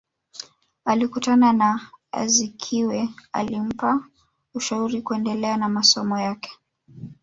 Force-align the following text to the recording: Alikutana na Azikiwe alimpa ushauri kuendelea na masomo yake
Alikutana 0.85 1.53
na 1.53 1.79
Azikiwe 2.11 3.09
alimpa 3.33 4.03
ushauri 4.53 5.01
kuendelea 5.01 5.57
na 5.57 5.69
masomo 5.69 6.19
yake 6.19 6.51